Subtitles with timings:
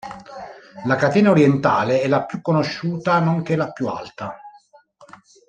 [0.85, 4.35] La catena orientale è la più conosciuta nonché la più alta.